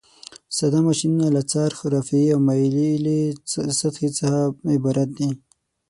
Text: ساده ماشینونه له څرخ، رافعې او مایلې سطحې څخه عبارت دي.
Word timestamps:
ساده 0.57 0.79
ماشینونه 0.87 1.27
له 1.35 1.41
څرخ، 1.51 1.77
رافعې 1.93 2.27
او 2.33 2.39
مایلې 2.47 3.19
سطحې 3.79 4.09
څخه 4.17 4.39
عبارت 4.77 5.09
دي. 5.17 5.29